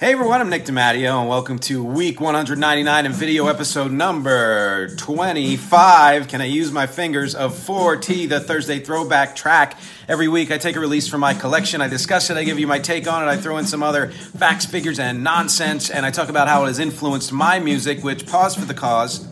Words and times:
Hey 0.00 0.12
everyone, 0.12 0.40
I'm 0.40 0.48
Nick 0.48 0.64
DiMatteo, 0.64 1.20
and 1.20 1.28
welcome 1.28 1.58
to 1.58 1.84
week 1.84 2.22
199 2.22 3.04
and 3.04 3.14
video 3.14 3.48
episode 3.48 3.92
number 3.92 4.88
25. 4.96 6.26
Can 6.26 6.40
I 6.40 6.46
use 6.46 6.72
my 6.72 6.86
fingers 6.86 7.34
of 7.34 7.52
4T, 7.52 8.26
the 8.26 8.40
Thursday 8.40 8.78
throwback 8.78 9.36
track? 9.36 9.78
Every 10.08 10.26
week 10.26 10.50
I 10.50 10.56
take 10.56 10.76
a 10.76 10.80
release 10.80 11.06
from 11.06 11.20
my 11.20 11.34
collection, 11.34 11.82
I 11.82 11.88
discuss 11.88 12.30
it, 12.30 12.38
I 12.38 12.44
give 12.44 12.58
you 12.58 12.66
my 12.66 12.78
take 12.78 13.06
on 13.06 13.22
it, 13.22 13.26
I 13.30 13.36
throw 13.36 13.58
in 13.58 13.66
some 13.66 13.82
other 13.82 14.08
facts, 14.08 14.64
figures, 14.64 14.98
and 14.98 15.22
nonsense, 15.22 15.90
and 15.90 16.06
I 16.06 16.10
talk 16.10 16.30
about 16.30 16.48
how 16.48 16.64
it 16.64 16.68
has 16.68 16.78
influenced 16.78 17.30
my 17.30 17.58
music, 17.58 18.02
which, 18.02 18.26
pause 18.26 18.54
for 18.54 18.64
the 18.64 18.72
cause, 18.72 19.28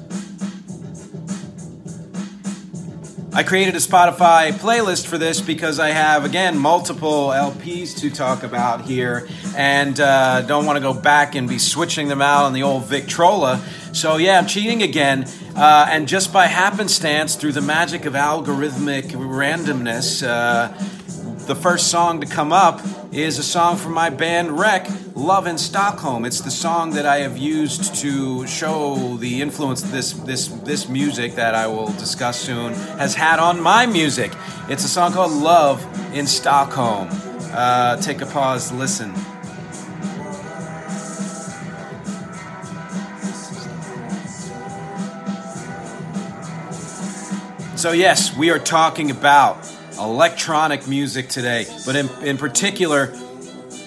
I 3.38 3.44
created 3.44 3.76
a 3.76 3.78
Spotify 3.78 4.50
playlist 4.50 5.06
for 5.06 5.16
this 5.16 5.40
because 5.40 5.78
I 5.78 5.90
have, 5.90 6.24
again, 6.24 6.58
multiple 6.58 7.28
LPs 7.28 8.00
to 8.00 8.10
talk 8.10 8.42
about 8.42 8.84
here 8.84 9.28
and 9.56 10.00
uh, 10.00 10.42
don't 10.42 10.66
want 10.66 10.76
to 10.76 10.80
go 10.80 10.92
back 10.92 11.36
and 11.36 11.48
be 11.48 11.60
switching 11.60 12.08
them 12.08 12.20
out 12.20 12.46
on 12.46 12.52
the 12.52 12.64
old 12.64 12.86
Victrola. 12.86 13.64
So, 13.92 14.16
yeah, 14.16 14.38
I'm 14.38 14.48
cheating 14.48 14.82
again. 14.82 15.26
Uh, 15.54 15.86
and 15.88 16.08
just 16.08 16.32
by 16.32 16.46
happenstance, 16.46 17.36
through 17.36 17.52
the 17.52 17.60
magic 17.60 18.06
of 18.06 18.14
algorithmic 18.14 19.12
randomness, 19.12 20.26
uh, 20.26 20.72
the 21.46 21.54
first 21.54 21.92
song 21.92 22.20
to 22.20 22.26
come 22.26 22.52
up 22.52 22.80
is 23.12 23.38
a 23.38 23.44
song 23.44 23.76
from 23.76 23.94
my 23.94 24.10
band 24.10 24.58
Wreck, 24.58 24.88
Love 25.18 25.48
in 25.48 25.58
Stockholm. 25.58 26.24
It's 26.24 26.40
the 26.40 26.50
song 26.50 26.92
that 26.92 27.04
I 27.04 27.18
have 27.18 27.36
used 27.36 27.96
to 27.96 28.46
show 28.46 29.16
the 29.16 29.42
influence 29.42 29.82
this 29.82 30.12
this 30.12 30.46
this 30.46 30.88
music 30.88 31.34
that 31.34 31.56
I 31.56 31.66
will 31.66 31.88
discuss 31.94 32.38
soon 32.38 32.72
has 32.98 33.16
had 33.16 33.40
on 33.40 33.60
my 33.60 33.84
music. 33.84 34.32
It's 34.68 34.84
a 34.84 34.88
song 34.88 35.12
called 35.12 35.32
Love 35.32 35.84
in 36.14 36.28
Stockholm. 36.28 37.08
Uh, 37.50 37.96
take 37.96 38.20
a 38.20 38.26
pause, 38.26 38.70
listen. 38.70 39.12
So, 47.76 47.90
yes, 47.90 48.36
we 48.36 48.50
are 48.50 48.60
talking 48.60 49.10
about 49.10 49.68
electronic 49.98 50.86
music 50.86 51.28
today, 51.28 51.66
but 51.84 51.96
in, 51.96 52.08
in 52.22 52.38
particular, 52.38 53.12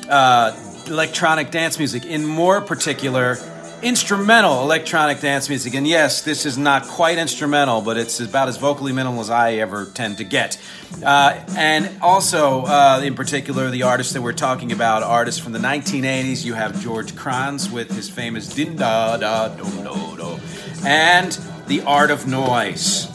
uh, 0.09 0.51
electronic 0.91 1.51
dance 1.51 1.79
music. 1.79 2.05
In 2.05 2.25
more 2.25 2.61
particular, 2.61 3.37
instrumental 3.81 4.61
electronic 4.61 5.19
dance 5.21 5.49
music. 5.49 5.73
And 5.73 5.87
yes, 5.87 6.21
this 6.21 6.45
is 6.45 6.57
not 6.57 6.83
quite 6.83 7.17
instrumental, 7.17 7.81
but 7.81 7.97
it's 7.97 8.19
about 8.19 8.47
as 8.47 8.57
vocally 8.57 8.91
minimal 8.91 9.21
as 9.21 9.29
I 9.29 9.53
ever 9.53 9.85
tend 9.85 10.17
to 10.17 10.23
get. 10.23 10.59
Uh, 11.03 11.43
and 11.57 11.89
also, 12.01 12.65
uh, 12.65 13.01
in 13.03 13.15
particular, 13.15 13.69
the 13.69 13.83
artists 13.83 14.13
that 14.13 14.21
we're 14.21 14.33
talking 14.33 14.71
about, 14.71 15.01
artists 15.01 15.39
from 15.39 15.53
the 15.53 15.59
1980s, 15.59 16.45
you 16.45 16.53
have 16.53 16.79
George 16.81 17.15
Kranz 17.15 17.71
with 17.71 17.89
his 17.89 18.09
famous 18.09 18.53
Din 18.53 18.75
Da 18.75 19.17
Da 19.17 19.47
Do 19.47 19.63
Do 19.63 20.17
Do, 20.17 20.39
and 20.85 21.31
The 21.67 21.81
Art 21.81 22.11
of 22.11 22.27
Noise. 22.27 23.07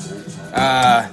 Uh, 0.53 1.13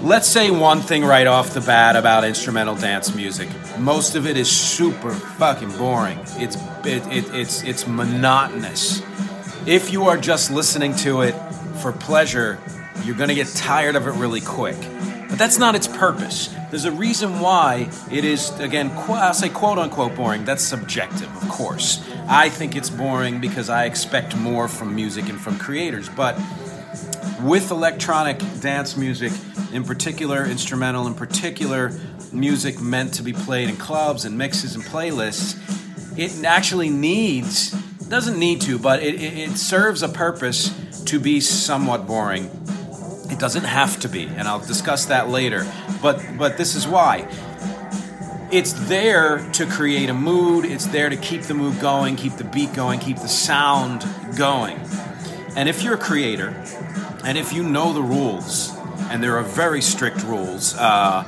Let's 0.00 0.28
say 0.28 0.52
one 0.52 0.78
thing 0.78 1.04
right 1.04 1.26
off 1.26 1.54
the 1.54 1.60
bat 1.60 1.96
about 1.96 2.22
instrumental 2.22 2.76
dance 2.76 3.12
music. 3.16 3.48
Most 3.78 4.16
of 4.16 4.26
it 4.26 4.36
is 4.36 4.50
super 4.50 5.12
fucking 5.12 5.76
boring. 5.76 6.18
It's 6.36 6.56
it, 6.84 7.06
it, 7.06 7.34
it's 7.34 7.62
it's 7.62 7.86
monotonous. 7.86 9.02
If 9.66 9.92
you 9.92 10.04
are 10.04 10.16
just 10.16 10.50
listening 10.50 10.94
to 10.96 11.22
it 11.22 11.32
for 11.80 11.92
pleasure, 11.92 12.58
you're 13.04 13.16
going 13.16 13.28
to 13.28 13.34
get 13.34 13.48
tired 13.48 13.96
of 13.96 14.06
it 14.06 14.12
really 14.12 14.40
quick. 14.40 14.76
But 15.28 15.38
that's 15.38 15.58
not 15.58 15.74
its 15.74 15.86
purpose. 15.86 16.54
There's 16.70 16.86
a 16.86 16.92
reason 16.92 17.40
why 17.40 17.90
it 18.10 18.24
is 18.24 18.50
again 18.60 18.90
qu- 18.90 19.12
I'll 19.12 19.34
say 19.34 19.48
quote 19.48 19.78
unquote 19.78 20.16
boring. 20.16 20.44
That's 20.44 20.62
subjective, 20.62 21.34
of 21.42 21.48
course. 21.48 22.02
I 22.28 22.48
think 22.48 22.76
it's 22.76 22.90
boring 22.90 23.40
because 23.40 23.70
I 23.70 23.84
expect 23.84 24.36
more 24.36 24.68
from 24.68 24.94
music 24.94 25.28
and 25.28 25.40
from 25.40 25.58
creators, 25.58 26.08
but 26.08 26.36
with 27.42 27.70
electronic 27.70 28.38
dance 28.60 28.96
music, 28.96 29.32
in 29.72 29.84
particular, 29.84 30.44
instrumental, 30.44 31.06
in 31.06 31.14
particular, 31.14 31.92
music 32.32 32.80
meant 32.80 33.14
to 33.14 33.22
be 33.22 33.32
played 33.32 33.68
in 33.68 33.76
clubs 33.76 34.24
and 34.24 34.36
mixes 34.36 34.74
and 34.74 34.84
playlists, 34.84 35.56
it 36.18 36.44
actually 36.44 36.90
needs, 36.90 37.70
doesn't 38.08 38.38
need 38.38 38.60
to, 38.62 38.78
but 38.78 39.02
it, 39.02 39.22
it, 39.22 39.56
serves 39.56 40.02
a 40.02 40.08
purpose 40.08 40.72
to 41.04 41.20
be 41.20 41.40
somewhat 41.40 42.06
boring. 42.06 42.50
It 43.30 43.38
doesn't 43.38 43.64
have 43.64 44.00
to 44.00 44.08
be, 44.08 44.24
and 44.24 44.48
I'll 44.48 44.58
discuss 44.58 45.06
that 45.06 45.28
later. 45.28 45.70
But 46.02 46.22
but 46.36 46.56
this 46.56 46.74
is 46.74 46.86
why. 46.86 47.28
It's 48.50 48.72
there 48.88 49.46
to 49.52 49.66
create 49.66 50.08
a 50.08 50.14
mood, 50.14 50.64
it's 50.64 50.86
there 50.86 51.10
to 51.10 51.16
keep 51.16 51.42
the 51.42 51.54
mood 51.54 51.78
going, 51.80 52.16
keep 52.16 52.34
the 52.34 52.44
beat 52.44 52.72
going, 52.72 52.98
keep 52.98 53.18
the 53.18 53.28
sound 53.28 54.06
going. 54.36 54.80
And 55.54 55.68
if 55.68 55.82
you're 55.82 55.94
a 55.94 55.98
creator, 55.98 56.48
and 57.24 57.36
if 57.36 57.52
you 57.52 57.62
know 57.62 57.92
the 57.92 58.02
rules, 58.02 58.74
and 59.10 59.22
there 59.22 59.36
are 59.36 59.42
very 59.42 59.82
strict 59.82 60.22
rules, 60.22 60.74
uh, 60.76 61.24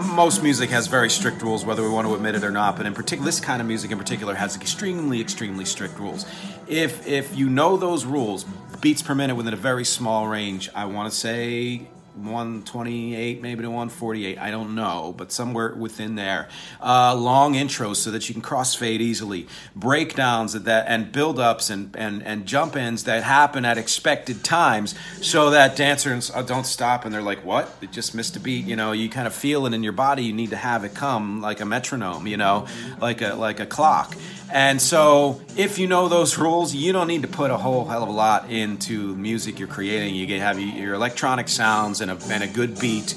most 0.00 0.42
music 0.42 0.70
has 0.70 0.86
very 0.86 1.10
strict 1.10 1.42
rules, 1.42 1.64
whether 1.64 1.82
we 1.82 1.88
want 1.88 2.06
to 2.08 2.14
admit 2.14 2.34
it 2.34 2.44
or 2.44 2.50
not. 2.50 2.76
But 2.76 2.86
in 2.86 2.94
particular, 2.94 3.26
this 3.26 3.40
kind 3.40 3.60
of 3.60 3.68
music 3.68 3.90
in 3.90 3.98
particular 3.98 4.34
has 4.34 4.56
extremely, 4.56 5.20
extremely 5.20 5.64
strict 5.64 5.98
rules. 5.98 6.26
If 6.66 7.06
if 7.06 7.36
you 7.36 7.48
know 7.48 7.76
those 7.76 8.04
rules, 8.04 8.44
beats 8.80 9.02
per 9.02 9.14
minute 9.14 9.34
within 9.36 9.52
a 9.52 9.58
very 9.58 9.84
small 9.84 10.26
range, 10.26 10.70
I 10.74 10.86
want 10.86 11.10
to 11.10 11.16
say 11.16 11.88
128 12.14 13.40
maybe 13.42 13.62
to 13.62 13.68
148 13.68 14.38
i 14.38 14.50
don't 14.50 14.74
know 14.74 15.14
but 15.16 15.32
somewhere 15.32 15.74
within 15.74 16.14
there. 16.14 16.48
Uh, 16.80 17.14
long 17.14 17.54
intros 17.54 17.96
so 17.96 18.10
that 18.10 18.28
you 18.28 18.34
can 18.34 18.42
crossfade 18.42 19.00
easily. 19.00 19.46
Breakdowns 19.74 20.52
that 20.52 20.86
and 20.88 21.12
build-ups 21.12 21.70
and, 21.70 21.94
and, 21.96 22.22
and 22.22 22.46
jump 22.46 22.76
ins 22.76 23.04
that 23.04 23.22
happen 23.22 23.64
at 23.64 23.78
expected 23.78 24.44
times 24.44 24.94
so 25.20 25.50
that 25.50 25.76
dancers 25.76 26.30
uh, 26.30 26.42
don't 26.42 26.66
stop 26.66 27.04
and 27.04 27.14
they're 27.14 27.22
like 27.22 27.44
what? 27.44 27.74
It 27.80 27.92
just 27.92 28.14
missed 28.14 28.36
a 28.36 28.40
beat 28.40 28.66
you 28.66 28.76
know? 28.76 28.92
You 28.92 29.08
kind 29.08 29.26
of 29.26 29.34
feel 29.34 29.66
it 29.66 29.74
in 29.74 29.82
your 29.82 29.92
body. 29.92 30.24
You 30.24 30.32
need 30.32 30.50
to 30.50 30.56
have 30.56 30.84
it 30.84 30.94
come 30.94 31.40
like 31.40 31.60
a 31.60 31.66
metronome 31.66 32.26
you 32.26 32.36
know? 32.36 32.66
Like 33.00 33.22
a 33.22 33.34
like 33.34 33.60
a 33.60 33.66
clock. 33.66 34.16
And 34.52 34.82
so, 34.82 35.40
if 35.56 35.78
you 35.78 35.86
know 35.86 36.08
those 36.08 36.36
rules, 36.36 36.74
you 36.74 36.92
don't 36.92 37.06
need 37.06 37.22
to 37.22 37.28
put 37.28 37.52
a 37.52 37.56
whole 37.56 37.84
hell 37.84 38.02
of 38.02 38.08
a 38.08 38.12
lot 38.12 38.50
into 38.50 39.14
music 39.14 39.60
you're 39.60 39.68
creating. 39.68 40.16
You 40.16 40.26
can 40.26 40.40
have 40.40 40.58
your 40.58 40.94
electronic 40.94 41.48
sounds 41.48 41.99
and 42.00 42.10
a, 42.10 42.18
and 42.30 42.42
a 42.42 42.46
good 42.46 42.78
beat, 42.78 43.14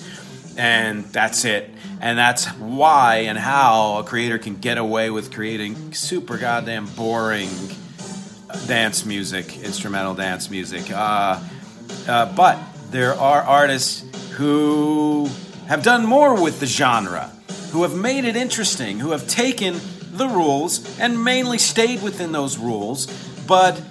and 0.57 1.05
that's 1.05 1.45
it. 1.45 1.69
And 2.01 2.17
that's 2.17 2.47
why 2.47 3.25
and 3.27 3.37
how 3.37 3.99
a 3.99 4.03
creator 4.03 4.37
can 4.37 4.57
get 4.57 4.77
away 4.77 5.09
with 5.09 5.33
creating 5.33 5.93
super 5.93 6.37
goddamn 6.37 6.87
boring 6.87 7.49
dance 8.67 9.05
music, 9.05 9.57
instrumental 9.63 10.13
dance 10.13 10.49
music. 10.49 10.91
Uh, 10.91 11.41
uh, 12.07 12.33
but 12.35 12.59
there 12.91 13.13
are 13.13 13.41
artists 13.41 14.03
who 14.31 15.29
have 15.67 15.83
done 15.83 16.05
more 16.05 16.41
with 16.41 16.59
the 16.59 16.65
genre, 16.65 17.31
who 17.71 17.83
have 17.83 17.95
made 17.95 18.25
it 18.25 18.35
interesting, 18.35 18.99
who 18.99 19.11
have 19.11 19.27
taken 19.27 19.79
the 20.11 20.27
rules 20.27 20.99
and 20.99 21.23
mainly 21.23 21.57
stayed 21.57 22.01
within 22.03 22.31
those 22.31 22.57
rules, 22.57 23.07
but 23.47 23.81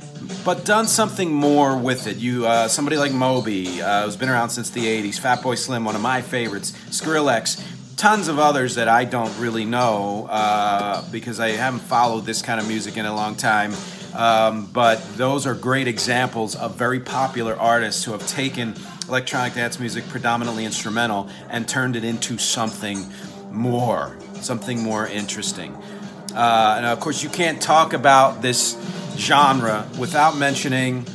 but 0.45 0.65
done 0.65 0.87
something 0.87 1.33
more 1.33 1.77
with 1.77 2.07
it. 2.07 2.17
You 2.17 2.47
uh, 2.47 2.69
somebody 2.69 2.97
like 2.97 3.13
Moby, 3.13 3.81
uh, 3.83 4.05
who's 4.05 4.17
been 4.17 4.29
around 4.29 4.51
since 4.51 4.71
the 4.71 4.85
'80s, 4.85 5.21
Fatboy 5.21 5.57
Slim, 5.59 5.85
one 5.85 5.95
of 5.95 6.03
my 6.03 6.23
favorites, 6.23 6.73
Skrillex. 6.91 7.63
tons 7.97 8.27
of 8.29 8.39
others 8.39 8.75
that 8.75 8.89
I 8.89 9.05
don't 9.05 9.37
really 9.39 9.65
know 9.65 10.27
uh, 10.29 11.09
because 11.11 11.39
I 11.39 11.51
haven't 11.51 11.81
followed 11.81 12.25
this 12.27 12.43
kind 12.43 12.61
of 12.61 12.67
music 12.67 12.97
in 12.97 13.07
a 13.07 13.15
long 13.15 13.37
time. 13.37 13.73
Um, 14.15 14.67
but 14.67 15.03
those 15.17 15.47
are 15.47 15.55
great 15.55 15.89
examples 15.89 16.55
of 16.55 16.77
very 16.77 17.01
popular 17.01 17.55
artists 17.57 18.05
who 18.05 18.13
have 18.13 18.27
taken 18.27 18.75
electronic 19.09 19.55
dance 19.55 19.79
music, 19.79 20.07
predominantly 20.09 20.65
instrumental, 20.65 21.29
and 21.49 21.67
turned 21.67 21.97
it 21.97 22.05
into 22.05 22.39
something 22.39 23.07
more, 23.51 24.17
something 24.35 24.83
more 24.83 25.07
interesting. 25.07 25.75
Uh, 26.35 26.75
and 26.77 26.87
of 26.87 27.01
course, 27.01 27.23
you 27.23 27.29
can't 27.29 27.61
talk 27.61 27.93
about 27.93 28.43
this 28.43 28.75
genre 29.17 29.87
without 29.99 30.37
mentioning 30.37 31.07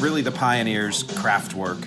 really 0.00 0.22
the 0.22 0.32
pioneers, 0.32 1.02
Kraftwerk, 1.02 1.86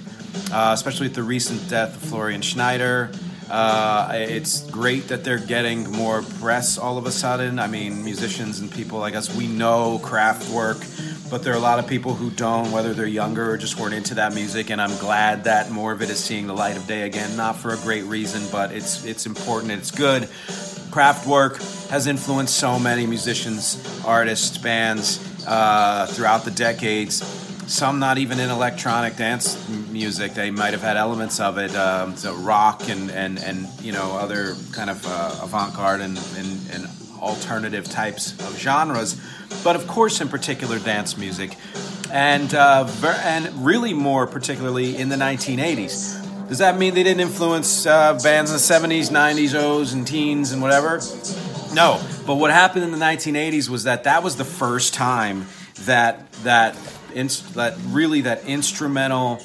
uh, 0.52 0.74
especially 0.74 1.08
with 1.08 1.16
the 1.16 1.24
recent 1.24 1.70
death 1.70 1.96
of 1.96 2.10
Florian 2.10 2.42
Schneider. 2.42 3.12
Uh, 3.50 4.10
it's 4.14 4.70
great 4.70 5.10
that 5.10 5.26
they're 5.26 5.38
getting 5.38 5.92
more 5.92 6.22
press 6.40 6.78
all 6.78 6.98
of 6.98 7.06
a 7.06 7.12
sudden. 7.12 7.60
I 7.60 7.68
mean, 7.68 8.04
musicians 8.04 8.60
and 8.60 8.72
people, 8.72 9.04
I 9.04 9.12
guess 9.12 9.36
we 9.36 9.48
know 9.48 10.00
Kraftwerk, 10.02 11.30
but 11.30 11.44
there 11.44 11.54
are 11.54 11.58
a 11.58 11.62
lot 11.62 11.78
of 11.78 11.88
people 11.88 12.14
who 12.14 12.30
don't, 12.30 12.72
whether 12.72 12.94
they're 12.94 13.06
younger 13.08 13.52
or 13.52 13.58
just 13.58 13.78
weren't 13.78 13.94
into 13.94 14.16
that 14.16 14.34
music. 14.34 14.70
And 14.70 14.82
I'm 14.82 14.98
glad 15.00 15.44
that 15.46 15.70
more 15.70 15.92
of 15.92 16.02
it 16.02 16.10
is 16.10 16.20
seeing 16.24 16.48
the 16.48 16.54
light 16.54 16.78
of 16.78 16.88
day 16.88 17.02
again. 17.02 17.36
Not 17.36 17.58
for 17.58 17.74
a 17.74 17.78
great 17.78 18.04
reason, 18.04 18.42
but 18.54 18.72
it's 18.72 19.04
it's 19.04 19.26
important. 19.26 19.74
It's 19.74 19.92
good. 19.92 20.24
Kraftwerk 20.92 21.90
has 21.90 22.08
influenced 22.08 22.56
so 22.58 22.80
many 22.80 23.06
musicians, 23.06 23.82
artists, 24.06 24.58
bands 24.58 25.31
uh, 25.48 26.06
throughout 26.08 26.46
the 26.46 26.52
decades 26.52 27.22
some 27.72 28.00
not 28.00 28.18
even 28.18 28.40
in 28.40 28.50
electronic 28.50 29.16
dance 29.16 29.58
music. 29.90 30.34
They 30.34 30.52
might 30.52 30.72
have 30.72 30.82
had 30.82 30.98
elements 30.98 31.40
of 31.40 31.58
it, 31.58 31.74
um, 31.76 32.18
so 32.18 32.36
rock 32.36 32.90
and, 32.90 33.10
and, 33.10 33.40
and 33.40 33.68
you 33.82 33.94
know 33.94 34.18
other 34.18 34.56
kind 34.74 34.90
of 34.90 35.02
uh, 35.06 35.40
avant-garde 35.44 36.02
and, 36.02 36.18
and, 36.38 36.70
and 36.74 36.88
alternative 37.20 37.86
types 37.86 38.34
of 38.34 38.58
genres, 38.58 39.20
but 39.64 39.76
of 39.76 39.88
course 39.88 40.20
in 40.22 40.28
particular 40.28 40.80
dance 40.80 41.18
music, 41.18 41.56
and 42.12 42.54
uh, 42.54 42.84
ver- 42.84 43.20
and 43.24 43.66
really 43.66 43.94
more 43.94 44.28
particularly 44.28 44.98
in 44.98 45.10
the 45.10 45.16
1980s. 45.16 46.28
Does 46.50 46.58
that 46.58 46.78
mean 46.78 46.94
they 46.94 47.04
didn't 47.04 47.22
influence 47.22 47.86
uh, 47.86 48.20
bands 48.22 48.52
in 48.52 48.58
the 48.58 48.96
70s, 48.96 49.10
90s, 49.10 49.56
O's, 49.56 49.94
and 49.94 50.06
teens 50.06 50.52
and 50.52 50.62
whatever? 50.62 51.00
No, 51.74 52.04
but 52.28 52.36
what 52.36 52.52
happened 52.52 52.84
in 52.84 52.92
the 52.92 52.98
1980s 52.98 53.70
was 53.70 53.84
that 53.86 54.04
that 54.04 54.24
was 54.24 54.36
the 54.36 54.46
first 54.46 54.94
time 54.94 55.46
that 55.86 56.32
that 56.44 56.76
that 57.14 57.76
really 57.88 58.22
that 58.22 58.46
instrumental 58.46 59.42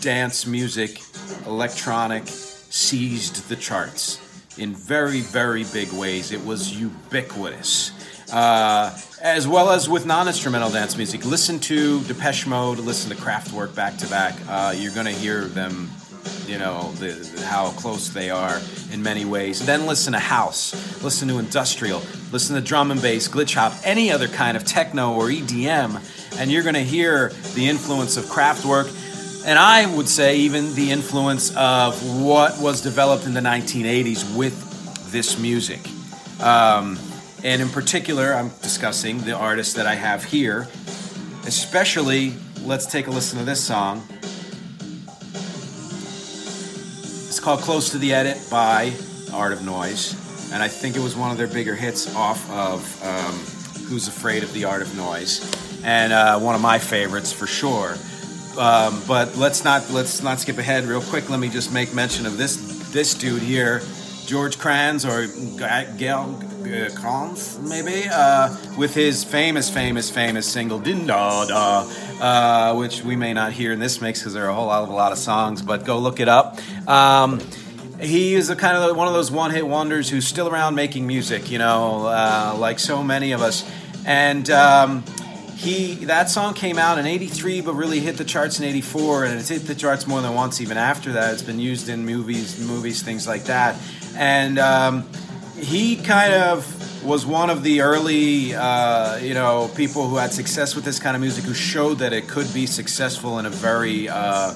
dance 0.00 0.46
music, 0.46 1.00
electronic, 1.46 2.24
seized 2.26 3.48
the 3.48 3.56
charts 3.56 4.18
in 4.58 4.74
very, 4.74 5.20
very 5.20 5.64
big 5.72 5.92
ways. 5.92 6.32
It 6.32 6.44
was 6.44 6.78
ubiquitous. 6.78 7.92
Uh, 8.32 8.96
as 9.20 9.48
well 9.48 9.70
as 9.70 9.88
with 9.88 10.06
non-instrumental 10.06 10.70
dance 10.70 10.96
music. 10.96 11.24
Listen 11.24 11.58
to 11.58 12.00
Depeche 12.04 12.46
Mode, 12.46 12.78
listen 12.78 13.14
to 13.14 13.20
Kraftwerk 13.20 13.74
back 13.74 13.96
to 13.98 14.08
back. 14.08 14.34
Uh, 14.48 14.72
you're 14.76 14.94
going 14.94 15.06
to 15.06 15.12
hear 15.12 15.46
them, 15.46 15.90
you 16.46 16.58
know, 16.58 16.92
the, 16.92 17.12
the, 17.12 17.44
how 17.44 17.70
close 17.70 18.08
they 18.08 18.30
are 18.30 18.60
in 18.92 19.02
many 19.02 19.24
ways. 19.24 19.64
Then 19.64 19.86
listen 19.86 20.12
to 20.12 20.18
house, 20.18 21.02
listen 21.02 21.28
to 21.28 21.38
industrial, 21.38 22.02
listen 22.32 22.56
to 22.56 22.62
drum 22.62 22.90
and 22.90 23.00
bass, 23.00 23.28
glitch 23.28 23.54
hop, 23.54 23.72
any 23.84 24.10
other 24.10 24.28
kind 24.28 24.56
of 24.56 24.64
techno 24.64 25.14
or 25.14 25.28
EDM 25.28 26.00
and 26.38 26.50
you're 26.50 26.62
going 26.62 26.74
to 26.74 26.80
hear 26.80 27.28
the 27.54 27.68
influence 27.68 28.16
of 28.16 28.24
Kraftwerk, 28.24 28.88
and 29.46 29.58
I 29.58 29.94
would 29.94 30.08
say 30.08 30.38
even 30.38 30.74
the 30.74 30.90
influence 30.90 31.54
of 31.56 32.22
what 32.22 32.58
was 32.60 32.80
developed 32.80 33.26
in 33.26 33.34
the 33.34 33.40
1980s 33.40 34.36
with 34.36 35.12
this 35.12 35.38
music. 35.38 35.80
Um, 36.40 36.98
and 37.42 37.60
in 37.60 37.68
particular, 37.68 38.34
I'm 38.34 38.48
discussing 38.62 39.18
the 39.22 39.32
artists 39.32 39.74
that 39.74 39.86
I 39.86 39.94
have 39.94 40.24
here. 40.24 40.68
Especially, 41.46 42.34
let's 42.62 42.86
take 42.86 43.06
a 43.06 43.10
listen 43.10 43.38
to 43.38 43.44
this 43.44 43.62
song. 43.62 44.06
It's 47.30 47.38
called 47.38 47.60
Close 47.60 47.90
to 47.90 47.98
the 47.98 48.12
Edit 48.12 48.50
by 48.50 48.92
Art 49.32 49.52
of 49.52 49.64
Noise. 49.64 50.16
And 50.52 50.60
I 50.60 50.66
think 50.66 50.96
it 50.96 50.98
was 50.98 51.14
one 51.14 51.30
of 51.30 51.38
their 51.38 51.46
bigger 51.46 51.76
hits 51.76 52.12
off 52.16 52.50
of 52.50 53.04
um, 53.04 53.84
Who's 53.84 54.08
Afraid 54.08 54.42
of 54.42 54.52
the 54.52 54.64
Art 54.64 54.82
of 54.82 54.96
Noise 54.96 55.40
and 55.84 56.12
uh, 56.12 56.40
one 56.40 56.56
of 56.56 56.60
my 56.60 56.80
favorites 56.80 57.32
for 57.32 57.46
sure. 57.46 57.94
Um, 58.58 59.00
but 59.06 59.36
let's 59.36 59.62
not 59.62 59.88
let's 59.90 60.24
not 60.24 60.40
skip 60.40 60.58
ahead 60.58 60.86
real 60.86 61.02
quick. 61.02 61.30
Let 61.30 61.38
me 61.38 61.48
just 61.48 61.72
make 61.72 61.94
mention 61.94 62.26
of 62.26 62.36
this 62.36 62.56
this 62.90 63.14
dude 63.14 63.42
here, 63.42 63.80
George 64.26 64.58
Kranz 64.58 65.04
or 65.04 65.28
Kranz, 66.94 67.58
maybe, 67.58 68.04
uh, 68.10 68.54
with 68.76 68.94
his 68.94 69.24
famous, 69.24 69.70
famous, 69.70 70.10
famous 70.10 70.46
single 70.46 70.78
"Din 70.78 71.06
Da 71.06 71.46
Da," 71.46 71.86
uh, 72.20 72.74
which 72.76 73.02
we 73.02 73.16
may 73.16 73.32
not 73.32 73.52
hear 73.52 73.72
in 73.72 73.78
this 73.78 74.00
mix 74.00 74.20
because 74.20 74.34
there 74.34 74.44
are 74.46 74.50
a 74.50 74.54
whole 74.54 74.66
lot 74.66 74.82
of 74.82 74.88
a 74.88 74.92
lot 74.92 75.12
of 75.12 75.18
songs. 75.18 75.62
But 75.62 75.84
go 75.84 75.98
look 75.98 76.20
it 76.20 76.28
up. 76.28 76.58
Um, 76.88 77.40
he 78.00 78.34
is 78.34 78.50
a 78.50 78.56
kind 78.56 78.76
of 78.76 78.96
one 78.96 79.08
of 79.08 79.14
those 79.14 79.30
one-hit 79.30 79.66
wonders 79.66 80.08
who's 80.08 80.26
still 80.26 80.48
around 80.48 80.74
making 80.74 81.06
music. 81.06 81.50
You 81.50 81.58
know, 81.58 82.06
uh, 82.06 82.54
like 82.58 82.78
so 82.78 83.02
many 83.02 83.32
of 83.32 83.42
us, 83.42 83.68
and. 84.06 84.48
Um, 84.50 85.04
he 85.56 85.94
that 86.06 86.30
song 86.30 86.54
came 86.54 86.78
out 86.78 86.96
in 86.96 87.04
83 87.04 87.60
but 87.60 87.74
really 87.74 88.00
hit 88.00 88.16
the 88.16 88.24
charts 88.24 88.58
in 88.58 88.64
84 88.64 89.26
and 89.26 89.38
it's 89.38 89.50
hit 89.50 89.66
the 89.66 89.74
charts 89.74 90.06
more 90.06 90.22
than 90.22 90.34
once 90.34 90.58
even 90.62 90.78
after 90.78 91.12
that 91.12 91.34
it's 91.34 91.42
been 91.42 91.60
used 91.60 91.90
in 91.90 92.06
movies 92.06 92.58
movies 92.66 93.02
things 93.02 93.28
like 93.28 93.44
that 93.44 93.76
and 94.16 94.58
um, 94.58 95.06
he 95.60 95.96
kind 95.96 96.32
of 96.32 97.04
was 97.04 97.24
one 97.24 97.50
of 97.50 97.62
the 97.62 97.80
early 97.80 98.54
uh, 98.54 99.16
you 99.18 99.34
know 99.34 99.70
people 99.74 100.08
who 100.08 100.16
had 100.16 100.32
success 100.32 100.74
with 100.74 100.84
this 100.84 100.98
kind 100.98 101.14
of 101.14 101.20
music 101.20 101.44
who 101.44 101.54
showed 101.54 101.98
that 101.98 102.12
it 102.12 102.28
could 102.28 102.52
be 102.52 102.66
successful 102.66 103.38
in 103.38 103.46
a 103.46 103.50
very 103.50 104.08
uh, 104.08 104.52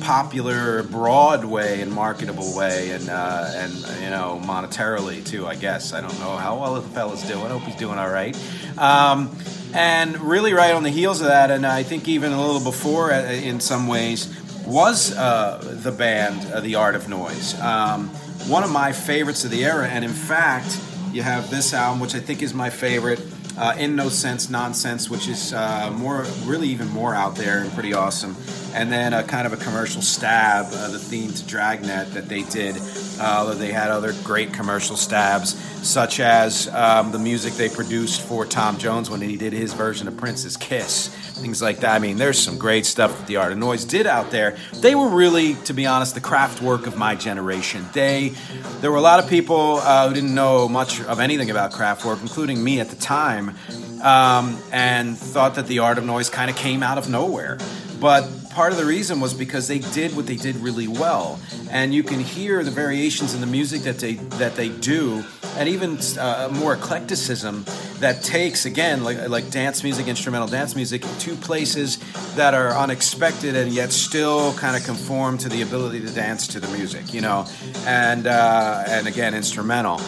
popular, 0.00 0.82
broad 0.82 1.44
way 1.44 1.80
and 1.80 1.90
marketable 1.90 2.54
way, 2.54 2.90
and 2.90 3.08
uh, 3.08 3.50
and 3.54 3.72
you 4.02 4.10
know 4.10 4.40
monetarily 4.44 5.24
too. 5.24 5.46
I 5.46 5.54
guess 5.54 5.92
I 5.92 6.00
don't 6.00 6.18
know 6.20 6.36
how 6.36 6.60
well 6.60 6.74
the 6.74 6.88
fella's 6.88 7.22
doing. 7.22 7.44
I 7.44 7.48
hope 7.48 7.62
he's 7.62 7.76
doing 7.76 7.98
all 7.98 8.10
right. 8.10 8.36
Um, 8.78 9.36
and 9.72 10.20
really, 10.20 10.52
right 10.52 10.72
on 10.72 10.82
the 10.82 10.90
heels 10.90 11.20
of 11.20 11.28
that, 11.28 11.50
and 11.50 11.66
I 11.66 11.82
think 11.82 12.06
even 12.06 12.32
a 12.32 12.40
little 12.40 12.62
before, 12.62 13.12
uh, 13.12 13.22
in 13.24 13.60
some 13.60 13.88
ways, 13.88 14.32
was 14.66 15.16
uh, 15.16 15.58
the 15.82 15.90
band 15.90 16.52
uh, 16.52 16.60
The 16.60 16.76
Art 16.76 16.94
of 16.94 17.08
Noise. 17.08 17.58
Um, 17.60 18.10
one 18.46 18.62
of 18.62 18.70
my 18.70 18.92
favorites 18.92 19.44
of 19.44 19.50
the 19.50 19.64
era, 19.64 19.88
and 19.88 20.04
in 20.04 20.12
fact, 20.12 20.78
you 21.12 21.22
have 21.22 21.50
this 21.50 21.72
album, 21.72 22.00
which 22.00 22.14
I 22.14 22.20
think 22.20 22.42
is 22.42 22.52
my 22.54 22.70
favorite. 22.70 23.20
Uh, 23.56 23.72
in 23.78 23.94
no 23.94 24.08
sense 24.08 24.50
nonsense 24.50 25.08
which 25.08 25.28
is 25.28 25.54
uh, 25.54 25.88
more 25.92 26.26
really 26.42 26.66
even 26.66 26.88
more 26.88 27.14
out 27.14 27.36
there 27.36 27.60
and 27.60 27.72
pretty 27.72 27.94
awesome 27.94 28.34
and 28.74 28.90
then 28.90 29.12
a 29.12 29.22
kind 29.22 29.46
of 29.46 29.52
a 29.52 29.56
commercial 29.56 30.02
stab 30.02 30.66
uh, 30.72 30.88
the 30.88 30.98
theme 30.98 31.32
to 31.32 31.46
dragnet 31.46 32.12
that 32.14 32.28
they 32.28 32.42
did 32.42 32.74
uh, 33.18 33.54
they 33.54 33.72
had 33.72 33.90
other 33.90 34.12
great 34.24 34.52
commercial 34.52 34.96
stabs 34.96 35.54
such 35.86 36.18
as 36.18 36.68
um, 36.68 37.12
the 37.12 37.18
music 37.18 37.54
they 37.54 37.68
produced 37.68 38.22
for 38.22 38.46
Tom 38.46 38.78
Jones 38.78 39.10
when 39.10 39.20
he 39.20 39.36
did 39.36 39.52
his 39.52 39.74
version 39.74 40.08
of 40.08 40.16
Prince's 40.16 40.56
Kiss, 40.56 41.08
things 41.08 41.60
like 41.60 41.80
that. 41.80 41.94
I 41.94 41.98
mean, 41.98 42.16
there's 42.16 42.38
some 42.38 42.58
great 42.58 42.86
stuff 42.86 43.16
that 43.18 43.26
the 43.26 43.36
Art 43.36 43.52
of 43.52 43.58
Noise 43.58 43.84
did 43.84 44.06
out 44.06 44.30
there. 44.30 44.56
They 44.74 44.94
were 44.94 45.08
really, 45.08 45.54
to 45.64 45.74
be 45.74 45.86
honest, 45.86 46.14
the 46.14 46.20
Kraftwerk 46.20 46.86
of 46.86 46.96
my 46.96 47.14
generation. 47.14 47.84
They, 47.92 48.32
there 48.80 48.90
were 48.90 48.96
a 48.96 49.02
lot 49.02 49.22
of 49.22 49.28
people 49.28 49.76
uh, 49.76 50.08
who 50.08 50.14
didn't 50.14 50.34
know 50.34 50.68
much 50.68 51.02
of 51.02 51.20
anything 51.20 51.50
about 51.50 51.72
Kraftwerk, 51.72 52.22
including 52.22 52.62
me 52.62 52.80
at 52.80 52.88
the 52.88 52.96
time, 52.96 53.54
um, 54.02 54.58
and 54.72 55.16
thought 55.16 55.56
that 55.56 55.66
the 55.66 55.80
Art 55.80 55.98
of 55.98 56.04
Noise 56.04 56.30
kind 56.30 56.50
of 56.50 56.56
came 56.56 56.82
out 56.82 56.98
of 56.98 57.08
nowhere. 57.08 57.58
But 58.00 58.50
part 58.50 58.72
of 58.72 58.78
the 58.78 58.84
reason 58.84 59.20
was 59.20 59.34
because 59.34 59.68
they 59.68 59.78
did 59.78 60.16
what 60.16 60.26
they 60.26 60.36
did 60.36 60.56
really 60.56 60.88
well, 60.88 61.40
and 61.70 61.94
you 61.94 62.02
can 62.02 62.20
hear 62.20 62.62
the 62.62 62.70
variations 62.70 63.34
in 63.34 63.40
the 63.40 63.46
music 63.46 63.82
that 63.82 63.98
they 63.98 64.14
that 64.38 64.56
they 64.56 64.68
do, 64.68 65.24
and 65.56 65.68
even 65.68 65.98
uh, 66.18 66.50
more 66.52 66.76
eclecticism 66.76 67.64
that 68.00 68.22
takes 68.22 68.66
again 68.66 69.04
like 69.04 69.28
like 69.28 69.50
dance 69.50 69.82
music, 69.82 70.08
instrumental 70.08 70.48
dance 70.48 70.74
music, 70.74 71.02
to 71.20 71.34
places 71.36 71.98
that 72.34 72.54
are 72.54 72.70
unexpected 72.70 73.56
and 73.56 73.72
yet 73.72 73.92
still 73.92 74.52
kind 74.54 74.76
of 74.76 74.84
conform 74.84 75.38
to 75.38 75.48
the 75.48 75.62
ability 75.62 76.00
to 76.00 76.10
dance 76.10 76.46
to 76.48 76.60
the 76.60 76.68
music, 76.68 77.14
you 77.14 77.20
know, 77.20 77.46
and 77.86 78.26
uh, 78.26 78.84
and 78.86 79.06
again 79.06 79.34
instrumental. 79.34 80.00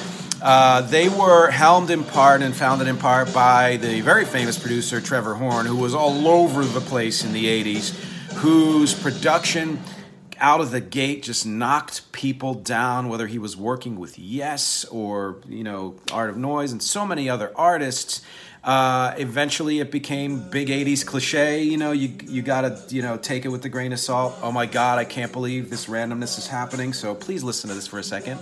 Uh, 0.43 0.83
they 0.83 1.09
were 1.09 1.51
helmed 1.51 1.91
in 1.91 2.05
part 2.05 2.43
and 2.43 2.55
founded 2.55 2.89
in 2.89 2.97
part 2.97 3.33
by 3.33 3.77
the 3.79 4.01
very 4.03 4.25
famous 4.25 4.59
producer 4.59 5.01
Trevor 5.01 5.35
Horn, 5.35 5.67
who 5.67 5.77
was 5.77 5.95
all 5.95 6.29
over 6.29 6.65
the 6.65 6.81
place 6.81 7.25
in 7.25 7.33
the 7.33 7.45
80s 7.45 7.95
whose 8.37 8.93
production 8.93 9.81
out 10.39 10.61
of 10.61 10.71
the 10.71 10.81
gate 10.81 11.23
just 11.23 11.47
knocked 11.47 12.13
people 12.13 12.53
down 12.53 13.09
whether 13.09 13.27
he 13.27 13.39
was 13.39 13.57
working 13.57 13.97
with 13.97 14.19
yes 14.19 14.85
or 14.87 15.41
you 15.49 15.65
know 15.65 15.97
art 16.13 16.29
of 16.29 16.37
noise 16.37 16.71
and 16.71 16.83
so 16.83 17.07
many 17.07 17.29
other 17.31 17.51
artists. 17.57 18.21
Uh, 18.63 19.15
eventually 19.17 19.79
it 19.79 19.93
became 19.93 20.51
big 20.51 20.69
80s 20.69 21.07
cliche 21.07 21.63
you 21.63 21.77
know 21.77 21.93
you, 21.93 22.13
you 22.25 22.43
gotta 22.43 22.83
you 22.89 23.01
know 23.01 23.17
take 23.17 23.45
it 23.45 23.49
with 23.49 23.65
a 23.65 23.71
grain 23.71 23.93
of 23.93 24.01
salt. 24.01 24.37
Oh 24.43 24.53
my 24.53 24.67
god 24.67 24.99
i 24.99 25.05
can't 25.05 25.33
believe 25.33 25.71
this 25.71 25.87
randomness 25.87 26.37
is 26.39 26.47
happening. 26.47 26.93
So 26.93 27.15
please 27.15 27.43
listen 27.43 27.69
to 27.69 27.75
this 27.75 27.87
for 27.87 27.99
a 27.99 28.05
second 28.05 28.39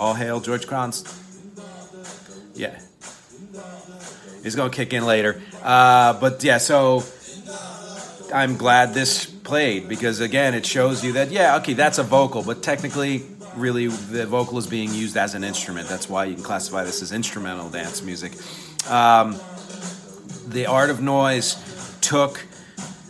All 0.00 0.14
hail 0.14 0.40
George 0.40 0.66
Kranz. 0.66 1.04
Yeah. 2.54 2.80
He's 4.42 4.56
going 4.56 4.70
to 4.70 4.74
kick 4.74 4.94
in 4.94 5.04
later. 5.04 5.42
Uh, 5.62 6.18
but 6.18 6.42
yeah, 6.42 6.56
so 6.56 7.04
I'm 8.32 8.56
glad 8.56 8.94
this 8.94 9.26
played 9.26 9.90
because 9.90 10.20
again, 10.20 10.54
it 10.54 10.64
shows 10.64 11.04
you 11.04 11.12
that, 11.12 11.30
yeah, 11.30 11.56
okay, 11.56 11.74
that's 11.74 11.98
a 11.98 12.02
vocal, 12.02 12.42
but 12.42 12.62
technically, 12.62 13.24
really, 13.54 13.88
the 13.88 14.24
vocal 14.24 14.56
is 14.56 14.66
being 14.66 14.94
used 14.94 15.18
as 15.18 15.34
an 15.34 15.44
instrument. 15.44 15.86
That's 15.86 16.08
why 16.08 16.24
you 16.24 16.34
can 16.34 16.44
classify 16.44 16.82
this 16.82 17.02
as 17.02 17.12
instrumental 17.12 17.68
dance 17.68 18.02
music. 18.02 18.32
Um, 18.90 19.38
the 20.48 20.64
art 20.64 20.88
of 20.88 21.02
noise 21.02 21.62
took 22.00 22.38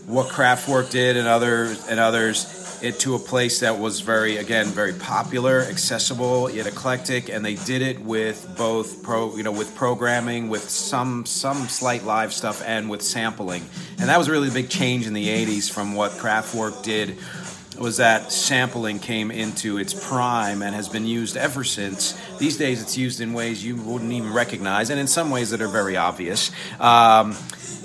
what 0.09 0.27
Kraftwerk 0.27 0.91
did 0.91 1.17
and 1.17 1.29
other 1.29 1.73
and 1.89 2.01
others 2.01 2.60
it 2.83 2.99
to 3.01 3.15
a 3.15 3.19
place 3.19 3.61
that 3.61 3.79
was 3.79 4.01
very 4.01 4.37
again 4.39 4.67
very 4.67 4.93
popular 4.93 5.61
accessible 5.63 6.51
yet 6.51 6.67
eclectic 6.67 7.29
and 7.29 7.45
they 7.45 7.55
did 7.55 7.83
it 7.83 8.01
with 8.01 8.55
both 8.57 9.03
pro 9.03 9.37
you 9.37 9.43
know 9.43 9.53
with 9.53 9.75
programming 9.75 10.49
with 10.49 10.69
some 10.69 11.27
some 11.27 11.69
slight 11.69 12.05
live 12.05 12.33
stuff 12.33 12.63
and 12.65 12.89
with 12.89 13.03
sampling 13.03 13.65
and 13.99 14.09
that 14.09 14.19
was 14.19 14.29
really 14.29 14.49
a 14.49 14.53
big 14.53 14.69
change 14.69 15.07
in 15.07 15.13
the 15.13 15.29
80s 15.29 15.71
from 15.71 15.95
what 15.95 16.13
Kraftwerk 16.13 16.83
did 16.83 17.19
was 17.81 17.97
that 17.97 18.31
sampling 18.31 18.99
came 18.99 19.31
into 19.31 19.79
its 19.79 19.95
prime 19.95 20.61
and 20.63 20.75
has 20.75 20.89
been 20.89 21.07
used 21.07 21.37
ever 21.37 21.65
since. 21.65 22.13
These 22.39 22.59
days, 22.59 22.83
it's 22.83 22.97
used 22.99 23.23
in 23.23 23.33
ways 23.33 23.65
you 23.65 23.77
wouldn't 23.77 24.13
even 24.13 24.33
recognize, 24.35 24.91
and 24.91 25.01
in 25.01 25.07
some 25.07 25.31
ways 25.31 25.51
that 25.51 25.63
are 25.63 25.69
very 25.69 25.97
obvious. 25.97 26.51
Um, 26.79 27.37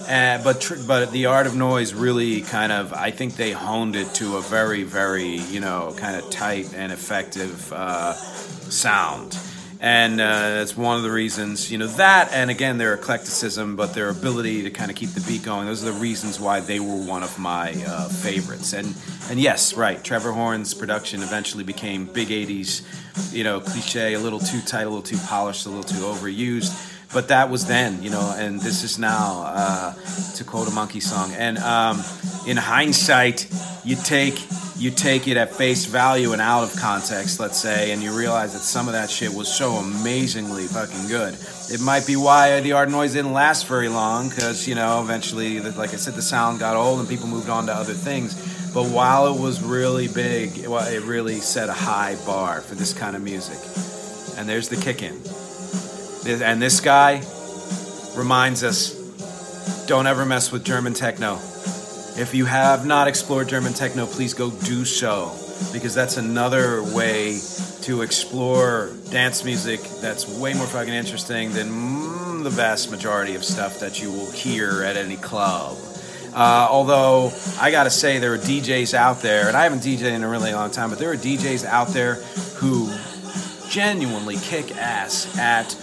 uh, 0.08 0.44
but 0.44 0.62
tr- 0.62 0.76
but 0.88 1.12
the 1.12 1.26
art 1.28 1.48
of 1.48 1.56
noise 1.56 1.94
really 1.94 2.42
kind 2.42 2.72
of 2.72 2.94
I 2.94 3.12
think 3.12 3.36
they 3.36 3.52
honed 3.52 3.96
it 3.96 4.14
to 4.16 4.38
a 4.38 4.42
very 4.42 4.84
very 4.84 5.38
you 5.38 5.60
know 5.60 5.94
kind 5.98 6.16
of 6.16 6.30
tight 6.30 6.74
and 6.76 6.92
effective 6.92 7.72
uh, 7.74 8.14
sound, 8.14 9.38
and 9.80 10.22
uh, 10.22 10.26
that's 10.26 10.78
one 10.78 10.98
of 10.98 11.04
the 11.04 11.12
reasons 11.12 11.72
you 11.72 11.78
know 11.78 11.88
that 11.88 12.32
and 12.34 12.52
again 12.52 12.78
their 12.78 12.96
eclecticism, 12.96 13.76
but 13.76 13.94
their 13.94 14.10
ability 14.10 14.64
to 14.64 14.70
kind 14.70 14.92
of 14.92 14.98
keep 14.98 15.10
the 15.10 15.22
beat 15.22 15.44
going. 15.44 15.66
Those 15.66 15.84
are 15.84 15.92
the 15.92 16.00
reasons 16.00 16.40
why 16.40 16.60
they 16.60 16.80
were 16.80 16.96
one 16.96 17.24
of 17.24 17.38
my 17.40 17.74
uh, 17.88 18.08
favorites. 18.10 18.74
And 18.74 18.96
and 19.30 19.40
yes, 19.40 19.76
right, 19.76 20.04
Trevor 20.04 20.34
Horn's 20.34 20.74
production 20.74 21.24
eventually 21.24 21.64
became 21.64 22.06
big 22.06 22.28
'80s, 22.30 22.84
you 23.34 23.44
know, 23.44 23.60
cliche, 23.60 24.14
a 24.14 24.20
little 24.20 24.40
too 24.40 24.62
tight, 24.62 24.84
a 24.84 24.90
little 24.90 25.02
too 25.02 25.18
polished, 25.26 25.66
a 25.66 25.70
little 25.70 25.84
too 25.84 26.04
overused 26.04 26.94
but 27.14 27.30
that 27.30 27.50
was 27.50 27.66
then, 27.66 28.04
you 28.04 28.10
know, 28.10 28.34
and 28.38 28.60
this 28.60 28.84
is 28.84 29.00
now, 29.00 29.44
uh, 29.46 29.94
to 30.36 30.44
quote 30.44 30.68
a 30.68 30.72
Monkees 30.72 31.04
song. 31.04 31.32
And 31.34 31.58
um, 31.60 32.02
in 32.48 32.58
hindsight, 32.58 33.48
you 33.84 33.96
take 33.96 34.40
you 34.78 34.92
take 34.92 35.28
it 35.30 35.38
at 35.38 35.56
face 35.56 35.86
value 35.86 36.34
and 36.34 36.42
out 36.42 36.64
of 36.64 36.76
context, 36.76 37.40
let's 37.40 37.58
say, 37.58 37.92
and 37.92 38.04
you 38.04 38.12
realize 38.12 38.52
that 38.52 38.60
some 38.60 38.88
of 38.88 38.94
that 38.94 39.10
shit 39.10 39.34
was 39.34 39.48
so 39.48 39.72
amazingly 39.76 40.66
fucking 40.68 41.08
good. 41.08 41.34
It 41.72 41.80
might 41.80 42.06
be 42.06 42.18
why 42.18 42.60
the 42.60 42.74
art 42.74 42.90
noise 42.90 43.14
didn't 43.14 43.32
last 43.32 43.68
very 43.68 43.88
long, 43.88 44.28
because 44.28 44.68
you 44.68 44.76
know, 44.76 45.02
eventually, 45.02 45.62
like 45.62 45.94
I 45.94 45.96
said, 45.96 46.16
the 46.16 46.22
sound 46.22 46.60
got 46.60 46.76
old 46.76 47.00
and 47.00 47.08
people 47.08 47.28
moved 47.28 47.50
on 47.50 47.68
to 47.68 47.74
other 47.74 47.94
things. 47.94 48.36
But 48.74 48.88
while 48.88 49.34
it 49.34 49.40
was 49.40 49.64
really 49.64 50.10
big, 50.10 50.58
it 50.58 51.04
really 51.04 51.40
set 51.40 51.70
a 51.70 51.74
high 51.74 52.18
bar 52.26 52.60
for 52.60 52.76
this 52.76 52.94
kind 52.94 53.16
of 53.16 53.22
music. 53.22 53.58
And 54.38 54.50
there's 54.50 54.68
the 54.68 54.76
kick 54.76 55.02
in. 55.02 55.18
And 56.28 56.60
this 56.60 56.80
guy 56.80 57.24
reminds 58.18 58.64
us 58.64 58.96
don't 59.86 60.08
ever 60.08 60.26
mess 60.26 60.52
with 60.52 60.64
German 60.64 60.96
techno. 60.96 61.36
If 62.18 62.32
you 62.34 62.46
have 62.46 62.86
not 62.86 63.08
explored 63.08 63.48
German 63.48 63.74
techno, 63.74 64.08
please 64.08 64.34
go 64.34 64.50
do 64.50 64.86
so 64.86 65.38
because 65.72 65.94
that's 65.94 66.18
another 66.18 66.82
way 66.82 67.40
to 67.82 68.02
explore 68.02 68.92
dance 69.12 69.46
music 69.46 69.82
that's 70.02 70.28
way 70.40 70.56
more 70.56 70.66
fucking 70.66 70.94
interesting 70.94 71.52
than 71.54 71.70
mm, 71.70 72.44
the 72.44 72.50
vast 72.50 72.90
majority 72.90 73.36
of 73.36 73.44
stuff 73.44 73.80
that 73.82 74.02
you 74.02 74.10
will 74.10 74.32
hear 74.32 74.82
at 74.82 74.98
any 74.98 75.18
club. 75.18 75.78
Uh, 76.34 76.68
although 76.72 77.32
I 77.62 77.70
gotta 77.70 77.92
say, 77.92 78.18
there 78.18 78.34
are 78.34 78.40
DJs 78.40 78.96
out 78.96 79.22
there, 79.22 79.48
and 79.48 79.56
I 79.56 79.64
haven't 79.64 79.84
DJed 79.84 80.12
in 80.12 80.24
a 80.24 80.30
really 80.30 80.54
long 80.54 80.72
time, 80.72 80.90
but 80.90 80.98
there 80.98 81.12
are 81.12 81.16
DJs 81.16 81.66
out 81.66 81.90
there 81.90 82.16
who 82.56 82.92
genuinely 83.70 84.38
kick 84.38 84.76
ass 84.76 85.38
at 85.38 85.76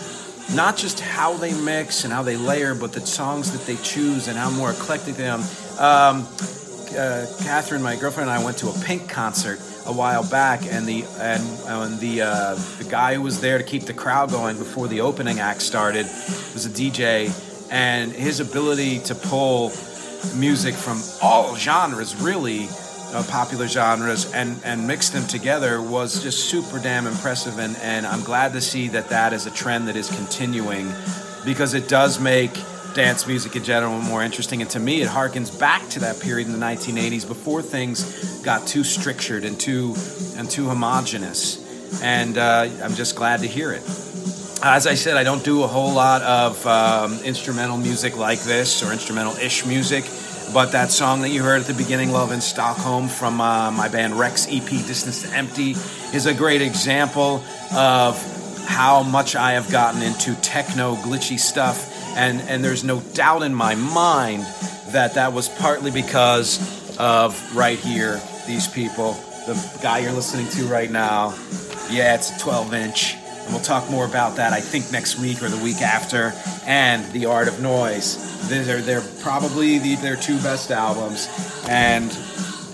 not 0.55 0.77
just 0.77 1.01
how 1.01 1.35
they 1.35 1.55
mix 1.55 2.05
and 2.05 2.13
how 2.13 2.23
they 2.23 2.37
layer, 2.37 2.75
but 2.75 2.93
the 2.93 3.01
songs 3.01 3.53
that 3.53 3.67
they 3.67 3.77
choose 3.83 4.29
and 4.29 4.37
how 4.37 4.51
more 4.51 4.71
eclectic 4.71 5.15
they 5.15 5.29
are. 5.29 5.39
Um, 5.79 6.27
uh, 6.97 7.27
Catherine, 7.41 7.83
my 7.83 7.97
girlfriend, 7.97 8.29
and 8.29 8.39
I 8.39 8.45
went 8.45 8.59
to 8.59 8.69
a 8.69 8.79
Pink 8.85 9.09
concert 9.09 9.61
a 9.87 9.93
while 9.93 10.29
back, 10.29 10.67
and 10.67 10.87
the 10.87 11.05
and, 11.19 11.43
and 11.67 12.01
the 12.01 12.23
uh, 12.23 12.55
the 12.79 12.87
guy 12.89 13.15
who 13.15 13.23
was 13.23 13.41
there 13.41 13.59
to 13.59 13.65
keep 13.65 13.85
the 13.85 13.95
crowd 13.95 14.31
going 14.31 14.59
before 14.59 14.89
the 14.89 15.01
opening 15.01 15.41
act 15.41 15.63
started 15.63 16.07
was 16.55 16.67
a 16.67 16.71
DJ, 16.71 17.33
and 17.71 18.13
his 18.13 18.41
ability 18.41 19.01
to 19.01 19.15
pull 19.15 19.73
music 20.37 20.75
from 20.75 21.03
all 21.21 21.57
genres 21.57 22.15
really 22.17 22.69
uh, 23.13 23.23
popular 23.29 23.69
genres 23.69 24.33
and, 24.33 24.61
and 24.65 24.87
mix 24.87 25.11
them 25.11 25.27
together 25.27 25.81
was 25.81 26.23
just 26.23 26.49
super 26.49 26.79
damn 26.79 27.07
impressive. 27.07 27.59
And, 27.59 27.77
and 27.79 28.07
I'm 28.07 28.23
glad 28.23 28.53
to 28.55 28.61
see 28.61 28.89
that 28.89 29.09
that 29.09 29.33
is 29.33 29.47
a 29.47 29.51
trend 29.51 29.89
that 29.89 29.97
is 29.97 30.11
continuing 30.11 30.93
because 31.45 31.75
it 31.75 31.89
does 31.89 32.21
make 32.21 32.53
dance 32.95 33.27
music 33.27 33.57
in 33.57 33.65
general 33.65 33.99
more 34.01 34.23
interesting. 34.23 34.61
And 34.61 34.71
to 34.71 34.81
me, 34.81 35.03
it 35.03 35.09
harkens 35.09 35.59
back 35.59 35.89
to 35.91 36.01
that 36.01 36.21
period 36.21 36.47
in 36.47 36.53
the 36.53 36.65
1980s 36.65 37.27
before 37.27 37.63
things 37.63 38.41
got 38.43 38.67
too 38.67 38.85
strictured 38.85 39.45
and 39.45 39.59
too, 39.59 39.95
and 40.37 40.51
too 40.51 40.69
homogenous. 40.69 42.03
And 42.03 42.39
uh, 42.39 42.69
I'm 42.83 42.95
just 42.95 43.17
glad 43.17 43.41
to 43.41 43.47
hear 43.47 43.73
it. 43.73 43.83
As 44.65 44.87
I 44.87 44.95
said, 44.95 45.17
I 45.17 45.25
don't 45.25 45.45
do 45.45 45.65
a 45.65 45.67
whole 45.67 45.93
lot 45.93 46.23
of 46.23 46.65
um, 46.67 47.19
instrumental 47.25 47.77
music 47.77 48.17
like 48.17 48.41
this 48.41 48.83
or 48.83 48.93
instrumental 48.93 49.35
ish 49.37 49.67
music. 49.67 50.05
But 50.53 50.73
that 50.73 50.91
song 50.91 51.23
that 51.23 51.31
you 51.31 51.43
heard 51.43 51.61
at 51.61 51.67
the 51.67 51.75
beginning, 51.75 52.11
Love 52.13 52.33
in 52.33 52.41
Stockholm, 52.41 53.09
from 53.09 53.41
uh, 53.41 53.71
my 53.71 53.89
band 53.89 54.19
Rex 54.19 54.47
EP 54.51 54.69
Distance 54.69 55.23
to 55.23 55.29
Empty, 55.35 55.73
is 56.15 56.27
a 56.27 56.35
great 56.35 56.63
example 56.63 57.43
of 57.75 58.67
how 58.67 59.03
much 59.03 59.35
I 59.35 59.53
have 59.53 59.71
gotten 59.71 60.03
into 60.03 60.35
techno 60.37 60.97
glitchy 60.97 61.39
stuff. 61.39 61.91
And, 62.17 62.41
and 62.43 62.63
there's 62.63 62.85
no 62.85 63.01
doubt 63.01 63.43
in 63.43 63.55
my 63.55 63.75
mind 63.75 64.43
that 64.89 65.15
that 65.15 65.33
was 65.33 65.49
partly 65.49 65.91
because 65.91 66.59
of 66.99 67.57
right 67.57 67.79
here, 67.79 68.21
these 68.47 68.69
people. 68.69 69.15
The 69.47 69.79
guy 69.83 70.01
you're 70.01 70.13
listening 70.13 70.49
to 70.51 70.67
right 70.67 70.91
now, 70.91 71.35
yeah, 71.91 72.15
it's 72.15 72.31
a 72.37 72.39
12 72.39 72.75
inch. 72.75 73.17
And 73.45 73.53
we'll 73.53 73.63
talk 73.63 73.91
more 73.91 74.05
about 74.05 74.37
that, 74.37 74.53
I 74.53 74.61
think, 74.61 74.91
next 74.93 75.19
week 75.19 75.43
or 75.43 75.49
the 75.49 75.63
week 75.63 75.83
after. 75.83 76.33
And 76.67 77.05
The 77.13 77.27
Art 77.27 77.49
of 77.49 77.61
Noise 77.61 78.33
they're, 78.49 78.81
they're 78.81 79.05
probably 79.21 79.79
the, 79.79 79.95
their 79.97 80.17
two 80.17 80.37
best 80.39 80.71
albums, 80.71 81.29
and 81.69 82.11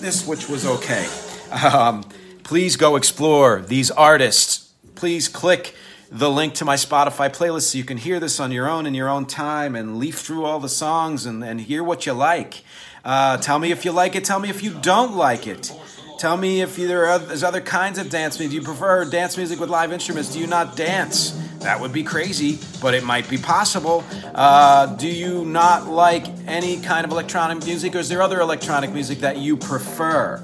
this, 0.00 0.26
which 0.26 0.48
was 0.48 0.66
okay. 0.66 1.06
Um, 1.50 2.04
please 2.42 2.76
go 2.76 2.96
explore 2.96 3.60
these 3.60 3.90
artists. 3.90 4.72
Please 4.94 5.28
click 5.28 5.74
the 6.10 6.30
link 6.30 6.54
to 6.54 6.64
my 6.64 6.74
Spotify 6.74 7.28
playlist 7.28 7.72
so 7.72 7.78
you 7.78 7.84
can 7.84 7.98
hear 7.98 8.18
this 8.18 8.40
on 8.40 8.50
your 8.50 8.68
own 8.68 8.86
in 8.86 8.94
your 8.94 9.08
own 9.08 9.26
time 9.26 9.76
and 9.76 9.98
leaf 9.98 10.18
through 10.18 10.44
all 10.44 10.58
the 10.58 10.68
songs 10.68 11.26
and, 11.26 11.44
and 11.44 11.60
hear 11.60 11.84
what 11.84 12.06
you 12.06 12.12
like. 12.12 12.62
Uh, 13.04 13.36
tell 13.36 13.58
me 13.58 13.70
if 13.70 13.84
you 13.84 13.92
like 13.92 14.16
it. 14.16 14.24
Tell 14.24 14.40
me 14.40 14.48
if 14.48 14.62
you 14.62 14.72
don't 14.80 15.14
like 15.14 15.46
it. 15.46 15.72
Tell 16.18 16.36
me 16.36 16.62
if 16.62 16.74
there 16.74 17.06
are 17.06 17.20
other 17.44 17.60
kinds 17.60 17.96
of 17.96 18.10
dance 18.10 18.40
music. 18.40 18.50
Do 18.50 18.56
you 18.56 18.62
prefer 18.62 19.04
dance 19.04 19.36
music 19.36 19.60
with 19.60 19.70
live 19.70 19.92
instruments? 19.92 20.32
Do 20.32 20.40
you 20.40 20.48
not 20.48 20.74
dance? 20.74 21.30
That 21.60 21.80
would 21.80 21.92
be 21.92 22.02
crazy, 22.02 22.58
but 22.82 22.92
it 22.92 23.04
might 23.04 23.30
be 23.30 23.38
possible. 23.38 24.02
Uh, 24.34 24.96
do 24.96 25.06
you 25.06 25.44
not 25.44 25.86
like 25.86 26.26
any 26.48 26.80
kind 26.80 27.04
of 27.04 27.12
electronic 27.12 27.64
music, 27.64 27.94
or 27.94 27.98
is 27.98 28.08
there 28.08 28.20
other 28.20 28.40
electronic 28.40 28.90
music 28.90 29.20
that 29.20 29.38
you 29.38 29.56
prefer? 29.56 30.42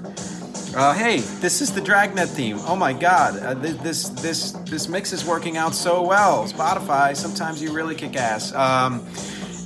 Uh, 0.76 0.92
hey, 0.92 1.18
this 1.18 1.60
is 1.60 1.72
the 1.72 1.80
Dragnet 1.80 2.28
theme. 2.28 2.58
Oh 2.60 2.76
my 2.76 2.92
God, 2.92 3.36
uh, 3.38 3.54
this 3.54 4.10
this 4.10 4.50
this 4.50 4.88
mix 4.88 5.12
is 5.12 5.24
working 5.24 5.56
out 5.56 5.74
so 5.74 6.02
well. 6.02 6.46
Spotify, 6.46 7.16
sometimes 7.16 7.60
you 7.60 7.72
really 7.72 7.96
kick 7.96 8.14
ass. 8.14 8.52
Um, 8.54 9.04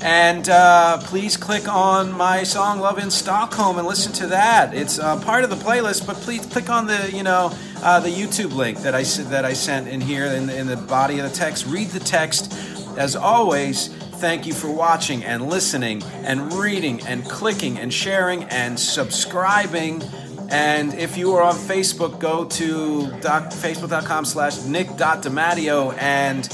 and 0.01 0.49
uh, 0.49 0.99
please 0.99 1.37
click 1.37 1.67
on 1.69 2.13
my 2.13 2.43
song 2.43 2.81
"Love 2.81 2.99
in 2.99 3.11
Stockholm" 3.11 3.79
and 3.79 3.87
listen 3.87 4.13
to 4.15 4.27
that. 4.29 4.75
It's 4.75 4.99
uh, 4.99 5.19
part 5.21 5.45
of 5.45 5.51
the 5.51 5.57
playlist, 5.57 6.07
but 6.07 6.17
please 6.17 6.47
click 6.47 6.71
on 6.71 6.87
the 6.87 7.11
you 7.13 7.23
know 7.23 7.53
uh, 7.83 8.01
the 8.01 8.11
YouTube 8.11 8.55
link 8.55 8.79
that 8.79 8.95
I 8.95 9.03
that 9.03 9.45
I 9.45 9.53
sent 9.53 9.89
in 9.89 10.01
here 10.01 10.27
in, 10.27 10.51
in 10.51 10.67
the 10.67 10.77
body 10.77 11.19
of 11.19 11.29
the 11.29 11.37
text. 11.37 11.67
Read 11.67 11.89
the 11.89 12.01
text. 12.01 12.53
As 12.97 13.15
always, 13.15 13.89
thank 13.89 14.47
you 14.47 14.53
for 14.53 14.71
watching 14.71 15.25
and 15.25 15.49
listening 15.49 16.03
and 16.25 16.53
reading 16.53 17.01
and 17.07 17.25
clicking 17.25 17.79
and 17.79 17.93
sharing 17.93 18.45
and 18.45 18.79
subscribing. 18.79 20.03
And 20.51 20.95
if 20.95 21.19
you 21.19 21.35
are 21.35 21.43
on 21.43 21.55
Facebook, 21.55 22.19
go 22.19 22.45
to 22.45 23.03
facebook.com 23.03 24.25
slash 24.25 24.65
nick.dimatteo 24.65 25.97
and 26.01 26.49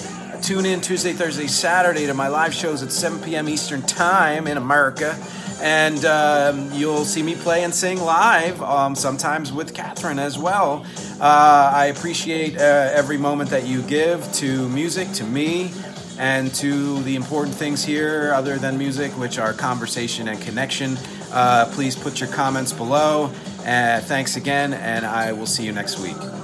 tune 0.44 0.66
in 0.66 0.82
Tuesday, 0.82 1.14
Thursday, 1.14 1.46
Saturday 1.46 2.06
to 2.06 2.12
my 2.12 2.28
live 2.28 2.52
shows 2.52 2.82
at 2.82 2.92
7 2.92 3.18
p.m. 3.22 3.48
Eastern 3.48 3.80
Time 3.80 4.46
in 4.46 4.58
America 4.58 5.18
And 5.62 6.04
um, 6.04 6.70
you'll 6.70 7.06
see 7.06 7.22
me 7.22 7.34
play 7.34 7.64
and 7.64 7.74
sing 7.74 7.98
live, 7.98 8.60
um, 8.60 8.94
sometimes 8.94 9.54
with 9.54 9.72
Catherine 9.72 10.18
as 10.18 10.38
well. 10.38 10.84
Uh, 11.18 11.72
I 11.74 11.86
appreciate 11.86 12.58
uh, 12.58 12.60
every 12.60 13.16
moment 13.16 13.48
that 13.50 13.66
you 13.66 13.80
give 13.82 14.30
to 14.34 14.68
music, 14.68 15.10
to 15.12 15.24
me, 15.24 15.72
and 16.18 16.54
to 16.56 17.02
the 17.04 17.16
important 17.16 17.56
things 17.56 17.82
here 17.82 18.34
other 18.34 18.58
than 18.58 18.76
music, 18.76 19.12
which 19.12 19.38
are 19.38 19.54
conversation 19.54 20.28
and 20.28 20.38
connection. 20.42 20.98
Uh, 21.32 21.70
please 21.72 21.96
put 21.96 22.20
your 22.20 22.28
comments 22.28 22.72
below. 22.72 23.30
Uh, 23.64 24.00
thanks 24.00 24.36
again, 24.36 24.74
and 24.74 25.06
I 25.06 25.32
will 25.32 25.46
see 25.46 25.64
you 25.64 25.72
next 25.72 25.98
week. 25.98 26.43